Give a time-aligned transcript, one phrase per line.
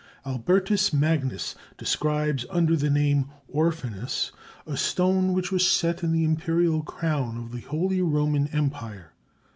[0.25, 4.31] ]Albertus Magnus describes under the name orphanus
[4.65, 9.11] a stone which was set in the imperial crown of the Holy Roman Empire.